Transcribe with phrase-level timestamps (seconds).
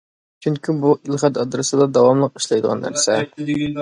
[0.45, 3.19] چۈنكى بۇ ئېلخەت ئادرېسىدا داۋاملىق ئىشلەيدىغان نەرسە.